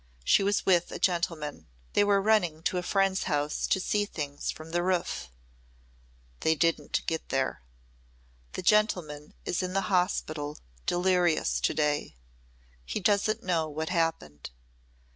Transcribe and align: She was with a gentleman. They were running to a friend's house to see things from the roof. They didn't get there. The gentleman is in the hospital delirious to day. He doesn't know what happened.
She 0.23 0.41
was 0.41 0.65
with 0.65 0.91
a 0.91 0.97
gentleman. 0.97 1.67
They 1.93 2.03
were 2.03 2.19
running 2.23 2.63
to 2.63 2.79
a 2.79 2.81
friend's 2.81 3.25
house 3.25 3.67
to 3.67 3.79
see 3.79 4.03
things 4.05 4.49
from 4.49 4.71
the 4.71 4.81
roof. 4.81 5.29
They 6.39 6.55
didn't 6.55 7.05
get 7.05 7.29
there. 7.29 7.61
The 8.53 8.63
gentleman 8.63 9.35
is 9.45 9.61
in 9.61 9.73
the 9.73 9.91
hospital 9.93 10.57
delirious 10.87 11.59
to 11.59 11.75
day. 11.75 12.15
He 12.83 12.99
doesn't 12.99 13.43
know 13.43 13.69
what 13.69 13.89
happened. 13.89 14.49